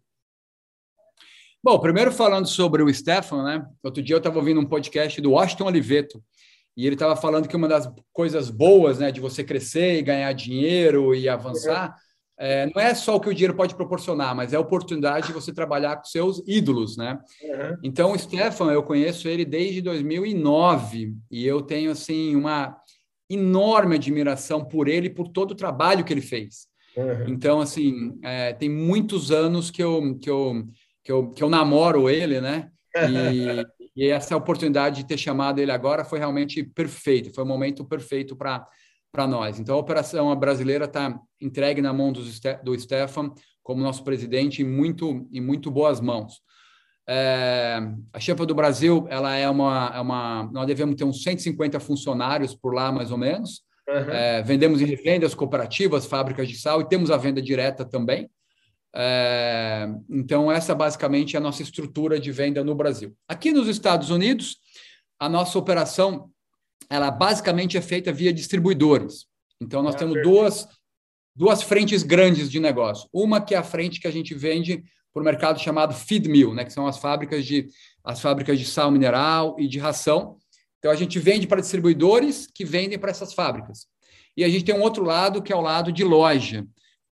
[1.63, 3.65] Bom, primeiro falando sobre o Stefan, né?
[3.83, 6.21] Outro dia eu estava ouvindo um podcast do Washington Oliveto
[6.75, 10.33] e ele estava falando que uma das coisas boas, né, de você crescer e ganhar
[10.33, 12.12] dinheiro e avançar, é,
[12.73, 15.53] não é só o que o dinheiro pode proporcionar, mas é a oportunidade de você
[15.53, 17.19] trabalhar com seus ídolos, né?
[17.41, 17.77] Uhum.
[17.83, 22.77] Então, o Stefan, eu conheço ele desde 2009 e eu tenho, assim, uma
[23.29, 26.67] enorme admiração por ele e por todo o trabalho que ele fez.
[26.97, 27.29] Uhum.
[27.29, 30.67] Então, assim, é, tem muitos anos que eu, que, eu,
[31.03, 32.69] que, eu, que eu namoro ele, né?
[32.95, 33.65] E,
[34.05, 38.35] e essa oportunidade de ter chamado ele agora foi realmente perfeita, foi o momento perfeito
[38.35, 38.67] para
[39.13, 39.59] para nós.
[39.59, 42.21] Então, a operação brasileira está entregue na mão do,
[42.63, 46.41] do Stefan, como nosso presidente, em muito, em muito boas mãos.
[47.07, 47.79] É,
[48.11, 50.49] a Champa do Brasil, ela é uma, é uma.
[50.51, 53.61] Nós devemos ter uns 150 funcionários por lá, mais ou menos.
[53.87, 54.09] Uhum.
[54.09, 58.29] É, vendemos em revendas, cooperativas, fábricas de sal e temos a venda direta também.
[58.95, 63.15] É, então, essa basicamente é a nossa estrutura de venda no Brasil.
[63.27, 64.57] Aqui nos Estados Unidos,
[65.19, 66.31] a nossa operação
[66.89, 69.25] ela basicamente é feita via distribuidores.
[69.61, 70.67] Então, nós ah, temos duas,
[71.35, 73.09] duas frentes grandes de negócio.
[73.13, 74.83] Uma que é a frente que a gente vende
[75.13, 77.67] para o mercado chamado feed mill, né, que são as fábricas de
[78.03, 80.37] as fábricas de sal mineral e de ração.
[80.79, 83.87] Então a gente vende para distribuidores que vendem para essas fábricas.
[84.35, 86.67] E a gente tem um outro lado que é o lado de loja.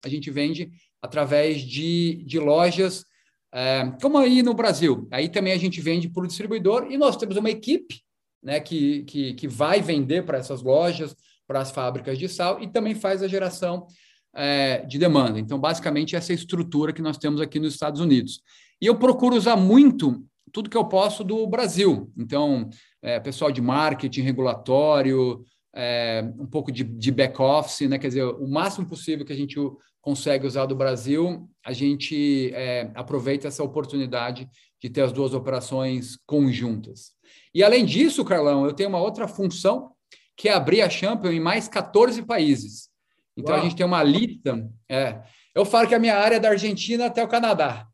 [0.04, 0.70] A gente vende
[1.02, 3.04] através de, de lojas,
[3.52, 5.08] é, como aí no Brasil.
[5.10, 8.05] Aí também a gente vende para o distribuidor e nós temos uma equipe
[8.42, 12.68] né, que, que, que vai vender para essas lojas, para as fábricas de sal e
[12.68, 13.86] também faz a geração
[14.34, 15.38] é, de demanda.
[15.38, 18.42] Então, basicamente, essa é a estrutura que nós temos aqui nos Estados Unidos.
[18.80, 20.22] E eu procuro usar muito
[20.52, 22.12] tudo que eu posso do Brasil.
[22.16, 22.68] Então,
[23.02, 25.42] é, pessoal de marketing, regulatório,
[25.74, 27.98] é, um pouco de, de back-office, né?
[27.98, 29.56] quer dizer, o máximo possível que a gente
[30.00, 34.48] consegue usar do Brasil, a gente é, aproveita essa oportunidade
[34.80, 37.12] de ter as duas operações conjuntas.
[37.54, 39.92] E além disso, Carlão, eu tenho uma outra função
[40.36, 42.90] que é abrir a Champion em mais 14 países.
[43.36, 43.60] Então Uau.
[43.60, 44.68] a gente tem uma lista.
[44.88, 45.22] É,
[45.54, 47.86] eu falo que a minha área é da Argentina até o Canadá.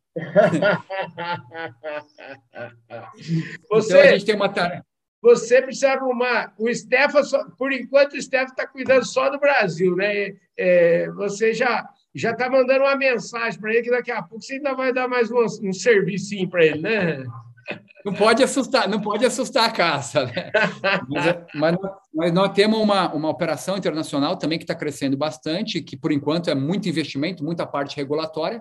[3.71, 4.85] Você, então a gente tem uma tarefa.
[5.23, 6.53] Você precisa arrumar.
[6.59, 7.23] O Stefan,
[7.57, 10.35] por enquanto, o Stefan está cuidando só do Brasil, né?
[10.57, 14.55] É, você já já está mandando uma mensagem para ele que daqui a pouco você
[14.55, 17.25] ainda vai dar mais um, um serviço para ele, né?
[18.05, 20.51] Não pode assustar, não pode assustar a caça, né?
[21.55, 21.77] mas,
[22.13, 26.51] mas, nós temos uma, uma operação internacional também que está crescendo bastante, que por enquanto
[26.51, 28.61] é muito investimento, muita parte regulatória,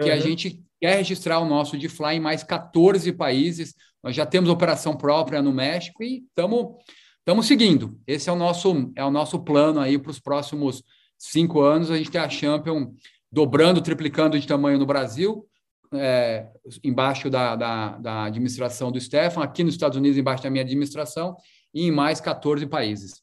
[0.00, 0.14] que uhum.
[0.14, 3.74] a gente quer registrar o nosso de fly em mais 14 países.
[4.02, 6.76] Nós já temos operação própria no México e estamos
[7.18, 7.98] estamos seguindo.
[8.06, 10.82] Esse é o nosso é o nosso plano aí para os próximos
[11.20, 11.90] cinco anos.
[11.90, 12.92] A gente tem a Champion
[13.30, 15.46] dobrando, triplicando de tamanho no Brasil,
[15.92, 16.48] é,
[16.82, 21.36] embaixo da, da, da, administração do Stefan, aqui nos Estados Unidos, embaixo da minha administração,
[21.72, 23.22] e em mais 14 países.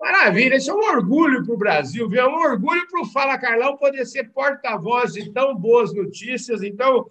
[0.00, 2.20] Maravilha, isso é um orgulho para o Brasil, viu?
[2.20, 6.62] é um orgulho para o Fala Carlão poder ser porta-voz de tão boas notícias.
[6.62, 7.06] Então,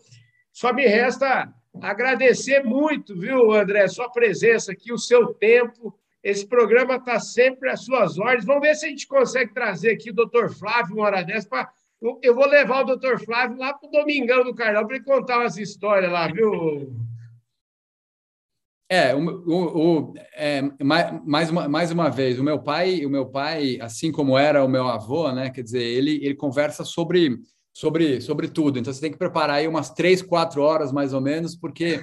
[0.52, 5.98] só me resta agradecer muito, viu, André, sua presença aqui, o seu tempo.
[6.24, 8.46] Esse programa está sempre às suas ordens.
[8.46, 11.72] Vamos ver se a gente consegue trazer aqui o doutor Flávio, uma hora dessa, para
[12.22, 15.38] eu vou levar o doutor Flávio lá para o Domingão do Carlão para ele contar
[15.40, 16.92] umas histórias lá, viu?
[18.90, 20.62] É, o, o, o é,
[21.24, 24.68] mais, uma, mais uma vez, o meu pai, o meu pai, assim como era o
[24.68, 25.50] meu avô, né?
[25.50, 27.40] Quer dizer, ele, ele conversa sobre,
[27.74, 28.80] sobre, sobre tudo.
[28.80, 32.02] Então você tem que preparar aí umas três, quatro horas mais ou menos, porque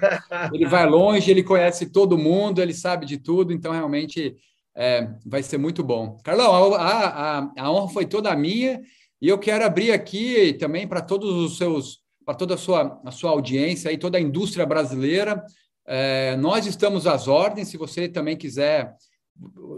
[0.53, 3.53] ele vai longe, ele conhece todo mundo, ele sabe de tudo.
[3.53, 4.37] Então realmente
[4.77, 6.17] é, vai ser muito bom.
[6.25, 8.81] Carlão, a, a, a honra foi toda minha
[9.21, 13.11] e eu quero abrir aqui também para todos os seus, para toda a sua, a
[13.11, 15.45] sua audiência e toda a indústria brasileira.
[15.87, 17.69] É, nós estamos às ordens.
[17.69, 18.95] Se você também quiser,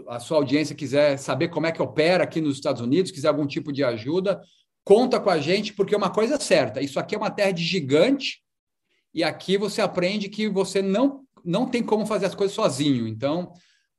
[0.07, 3.47] a sua audiência quiser saber como é que opera aqui nos Estados Unidos, quiser algum
[3.47, 4.39] tipo de ajuda,
[4.83, 7.63] conta com a gente, porque é uma coisa certa: isso aqui é uma terra de
[7.63, 8.41] gigante
[9.13, 13.07] e aqui você aprende que você não, não tem como fazer as coisas sozinho.
[13.07, 13.51] Então,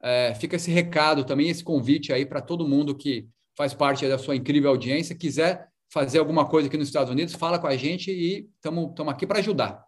[0.02, 4.18] é, fica esse recado também, esse convite aí para todo mundo que faz parte da
[4.18, 8.10] sua incrível audiência, quiser fazer alguma coisa aqui nos Estados Unidos, fala com a gente
[8.10, 9.84] e estamos aqui para ajudar.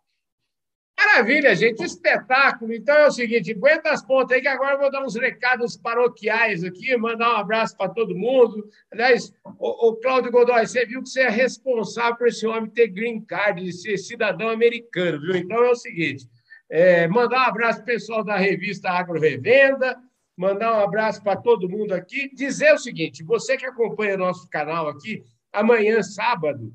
[1.05, 2.73] Maravilha, gente, espetáculo.
[2.73, 5.77] Então é o seguinte, aguenta as pontas aí que agora eu vou dar uns recados
[5.77, 8.67] paroquiais aqui, mandar um abraço para todo mundo.
[8.91, 12.89] Aliás, o, o Cláudio Godoy, você viu que você é responsável por esse homem ter
[12.89, 15.37] green card, de ser cidadão americano, viu?
[15.37, 16.27] Então é o seguinte,
[16.71, 19.97] é, mandar um abraço para o pessoal da revista Agro Revenda,
[20.37, 22.35] mandar um abraço para todo mundo aqui.
[22.35, 26.73] Dizer o seguinte: você que acompanha nosso canal aqui, amanhã, sábado,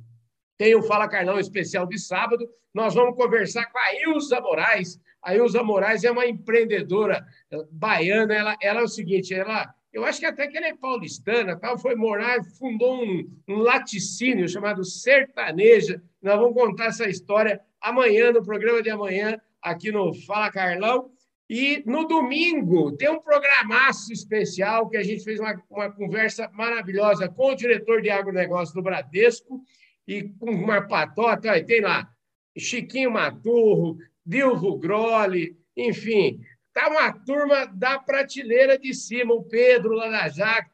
[0.59, 2.47] tem o Fala Carlão especial de sábado.
[2.73, 4.99] Nós vamos conversar com a Ilza Moraes.
[5.23, 7.25] A Ilza Moraes é uma empreendedora
[7.71, 8.35] baiana.
[8.35, 11.77] Ela, ela é o seguinte: ela, eu acho que até que ela é paulistana, tal,
[11.79, 16.03] foi morar, fundou um, um laticínio chamado Sertaneja.
[16.21, 21.09] Nós vamos contar essa história amanhã, no programa de amanhã, aqui no Fala Carlão.
[21.49, 27.29] E no domingo tem um programaço especial que a gente fez uma, uma conversa maravilhosa
[27.29, 29.63] com o diretor de agronegócio do Bradesco
[30.09, 31.51] e com uma patota.
[31.51, 32.09] Aí tem lá
[32.57, 36.41] Chiquinho Maturro, Dilvo Groli, enfim,
[36.73, 40.09] tá uma turma da prateleira de cima, o Pedro lá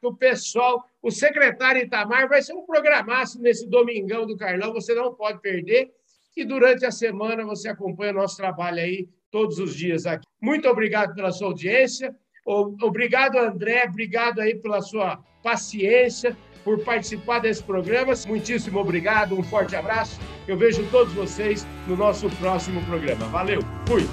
[0.02, 5.14] o pessoal, o secretário Itamar, vai ser um programaço nesse domingão do Carlão, você não
[5.14, 5.92] pode perder.
[6.34, 10.26] E durante a semana você acompanha o nosso trabalho aí todos os dias aqui.
[10.40, 12.14] Muito obrigado pela sua audiência.
[12.44, 13.84] Obrigado, André.
[13.84, 16.36] Obrigado aí pela sua paciência,
[16.66, 18.12] por participar desse programa.
[18.26, 19.38] Muitíssimo obrigado.
[19.38, 20.18] Um forte abraço.
[20.48, 23.24] Eu vejo todos vocês no nosso próximo programa.
[23.26, 23.60] Valeu.
[23.86, 24.04] Fui.